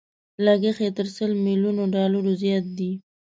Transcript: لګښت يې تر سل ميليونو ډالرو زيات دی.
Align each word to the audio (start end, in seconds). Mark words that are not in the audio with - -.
لګښت 0.45 0.81
يې 0.83 0.89
تر 0.97 1.07
سل 1.15 1.31
ميليونو 1.45 1.83
ډالرو 1.93 2.31
زيات 2.41 2.65
دی. 2.77 2.91